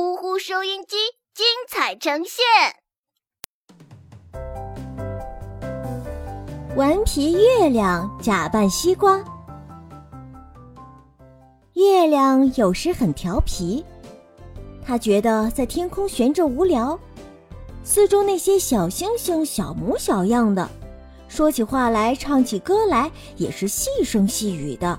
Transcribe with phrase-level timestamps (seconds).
[0.00, 0.96] 呼呼收音机
[1.34, 2.42] 精彩呈现。
[6.74, 9.22] 顽皮月亮假扮西瓜。
[11.74, 13.84] 月亮有时很调皮，
[14.82, 16.98] 他觉得在天空悬着无聊，
[17.84, 20.66] 四周那些小星星小模小样的，
[21.28, 24.98] 说起话来、唱起歌来也是细声细语的，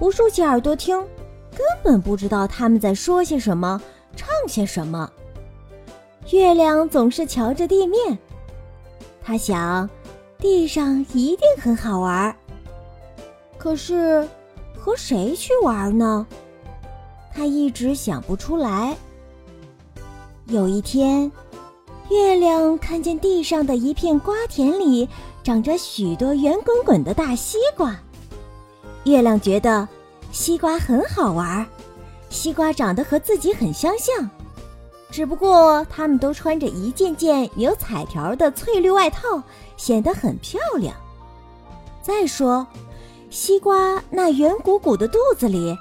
[0.00, 0.98] 不竖起耳朵听，
[1.52, 3.80] 根本不知道他们在说些什么、
[4.16, 5.10] 唱些什么。
[6.30, 8.18] 月亮总是瞧着地面，
[9.22, 9.88] 他想。
[10.38, 12.34] 地上一定很好玩，
[13.58, 14.26] 可是
[14.74, 16.26] 和谁去玩呢？
[17.30, 18.96] 他一直想不出来。
[20.46, 21.30] 有一天，
[22.08, 25.06] 月亮看见地上的一片瓜田里
[25.42, 27.94] 长着许多圆滚滚的大西瓜，
[29.04, 29.86] 月亮觉得
[30.32, 31.66] 西瓜很好玩，
[32.30, 34.30] 西瓜长得和自己很相像，
[35.10, 39.42] 只不过它们都穿着一件件有彩条的翠绿外套。
[39.76, 40.94] 显得很漂亮。
[42.02, 42.66] 再说，
[43.30, 45.74] 西瓜那圆鼓鼓的肚子里，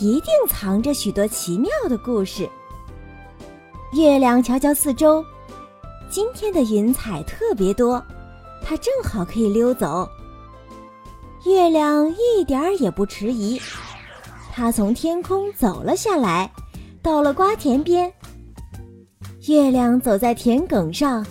[0.00, 2.48] 一定藏着许多奇妙的故事。
[3.92, 5.24] 月亮瞧瞧四周，
[6.08, 8.00] 今天的云彩特别多，
[8.64, 10.08] 它正好可以溜走。
[11.44, 13.60] 月亮一点儿也不迟疑，
[14.52, 16.50] 他从天空走了下来，
[17.00, 18.12] 到了瓜田边。
[19.48, 21.24] 月亮走在田埂上。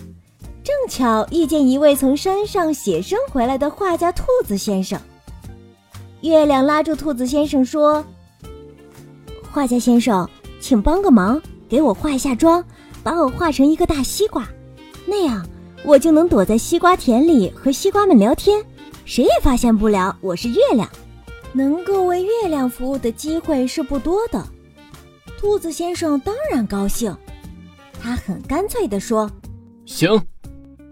[0.62, 5.00] 正巧遇见一位从山上写生回来的画家兔子先生。
[6.20, 8.04] 月亮拉住兔子先生说
[9.50, 10.28] ：“画家先生，
[10.60, 12.62] 请帮个忙，给我化一下妆，
[13.02, 14.46] 把我画成一个大西瓜，
[15.06, 15.44] 那样
[15.82, 18.62] 我就能躲在西瓜田里和西瓜们聊天，
[19.06, 20.88] 谁也发现不了我是月亮。
[21.52, 24.46] 能够为月亮服务的机会是不多的。”
[25.38, 27.16] 兔子先生当然高兴，
[28.00, 29.30] 他很干脆地说
[29.86, 30.08] ：“行。”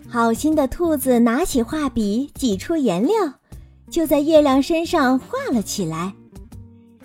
[0.09, 3.15] 好心的兔子拿起画笔，挤出颜料，
[3.91, 6.15] 就在月亮身上画了起来。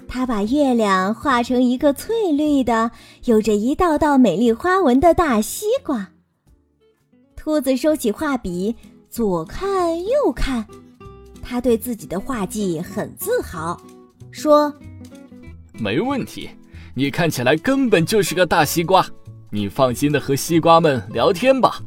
[0.07, 2.91] 他把月亮画成一个翠绿的、
[3.25, 6.11] 有着一道道美丽花纹的大西瓜。
[7.35, 8.73] 兔子收起画笔，
[9.09, 10.65] 左看右看，
[11.43, 13.79] 他对自己的画技很自豪，
[14.31, 14.73] 说
[15.77, 16.49] ：“没问题，
[16.95, 19.05] 你看起来根本就是个大西瓜，
[19.51, 21.81] 你放心的和西瓜们聊天吧。”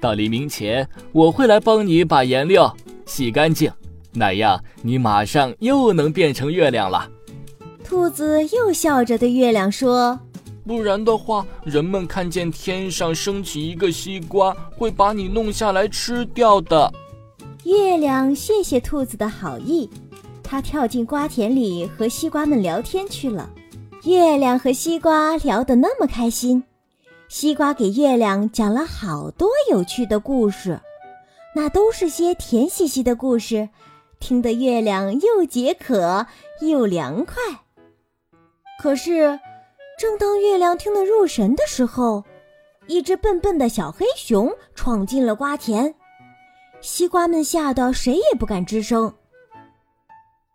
[0.00, 3.72] 到黎明前，我会来帮你把颜料洗干净，
[4.12, 7.08] 那样你马上又能变成月亮了。
[7.82, 10.18] 兔子又笑着对月亮说
[10.66, 16.92] ：“不然的话，人们看见天上升起一个西瓜，会把你弄下来吃掉的。”
[17.66, 19.90] 月亮谢谢兔子的好意，
[20.40, 23.50] 它跳进瓜田里和西瓜们聊天去了。
[24.04, 26.62] 月亮和西瓜聊得那么开心。
[27.28, 30.80] 西瓜给月亮讲了好多有趣的故事，
[31.56, 33.68] 那都是些甜兮兮的故事，
[34.20, 36.24] 听得月亮又解渴
[36.60, 37.34] 又凉快。
[38.80, 39.40] 可是，
[39.98, 42.22] 正当月亮听得入神的时候，
[42.86, 45.92] 一只笨笨的小黑熊闯进了瓜田，
[46.86, 49.12] 西瓜们吓得谁也不敢吱声。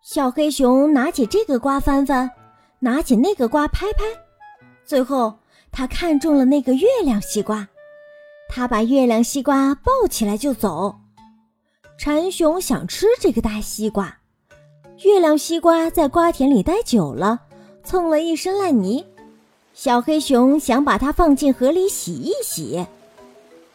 [0.00, 2.28] 小黑熊拿起这个瓜翻翻，
[2.78, 4.04] 拿起那个瓜拍拍，
[4.86, 5.34] 最后。
[5.70, 7.66] 他看中了那个月亮西瓜，
[8.50, 10.94] 他把月亮西瓜抱起来就走。
[11.96, 14.18] 馋熊想吃这个大西瓜，
[15.02, 17.40] 月亮西瓜在瓜田里待久了，
[17.84, 19.02] 蹭了一身烂泥。
[19.72, 22.86] 小黑熊想把它放进河里洗一洗，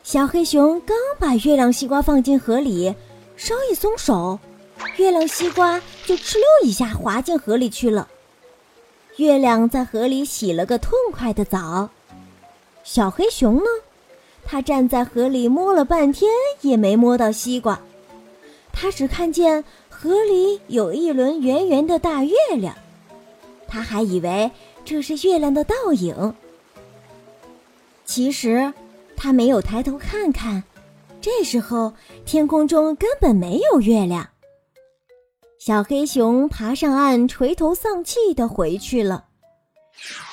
[0.07, 2.95] 小黑熊刚把月亮西瓜放进河里，
[3.35, 4.39] 稍一松手，
[4.95, 8.07] 月亮西瓜就哧溜一下滑进河里去了。
[9.17, 11.89] 月亮在河里洗了个痛快的澡，
[12.85, 13.65] 小黑熊呢？
[14.45, 16.31] 它站在河里摸了半天，
[16.61, 17.77] 也没摸到西瓜。
[18.71, 22.73] 它只看见河里有一轮圆圆的大月亮，
[23.67, 24.49] 它还以为
[24.85, 26.33] 这是月亮的倒影。
[28.05, 28.71] 其实，
[29.17, 30.63] 它没有抬头看看。
[31.19, 31.91] 这时候，
[32.23, 34.29] 天空中根本没有月亮。
[35.57, 39.25] 小黑熊爬上岸，垂头丧气地回去了。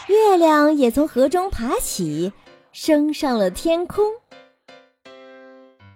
[0.07, 2.31] 月亮也从河中爬起，
[2.71, 4.05] 升上了天空。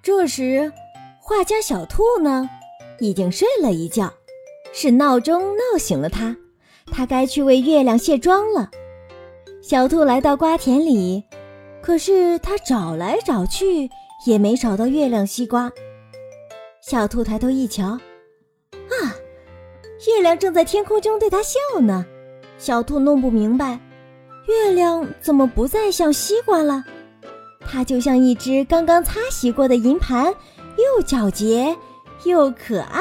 [0.02, 0.72] 这时，
[1.20, 2.48] 画家小兔呢，
[2.98, 4.10] 已经睡了一觉，
[4.72, 6.34] 是闹钟闹醒了它。
[6.90, 8.70] 它该去为月亮卸妆了。
[9.62, 11.22] 小兔来到瓜田里，
[11.88, 13.88] 可是他找来找去
[14.26, 15.72] 也没找到月亮西瓜。
[16.82, 17.86] 小兔抬头一瞧。
[17.86, 19.16] 啊
[20.06, 22.04] 月亮正在天空中对他笑呢，
[22.58, 23.80] 小兔弄不明白，
[24.46, 26.84] 月亮怎么不再像西瓜了？
[27.60, 30.26] 它就像一只刚刚擦洗过的银盘，
[30.76, 31.74] 又皎洁
[32.24, 33.00] 又可爱。